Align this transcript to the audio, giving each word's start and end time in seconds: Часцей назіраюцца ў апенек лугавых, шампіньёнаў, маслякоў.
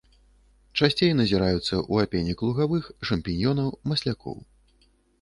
Часцей 0.79 1.11
назіраюцца 1.19 1.67
ў 1.67 1.93
апенек 2.09 2.37
лугавых, 2.49 2.91
шампіньёнаў, 3.13 3.67
маслякоў. 3.93 4.37